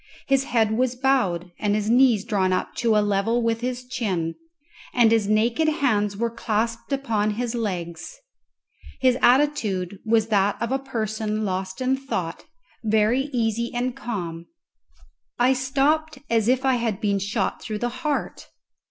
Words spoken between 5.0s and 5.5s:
his